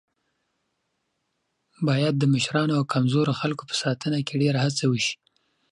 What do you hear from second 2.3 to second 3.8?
مشرانو او کمزورو خلکو په